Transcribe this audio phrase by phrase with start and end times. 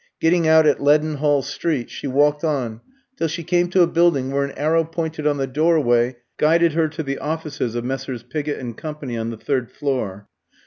[0.19, 2.81] Getting out at Leadenhall Street, she walked on
[3.17, 6.87] till she came to a building where an arrow painted on the doorway guided her
[6.87, 8.23] to the offices of Messrs.
[8.23, 10.27] Pigott & Co., on the third floor.